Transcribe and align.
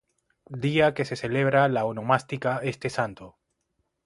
Día 0.63 0.95
que 0.95 1.05
se 1.05 1.15
celebra 1.15 1.67
la 1.67 1.85
onomástica 1.85 2.59
este 2.63 2.89
santo. 2.89 3.37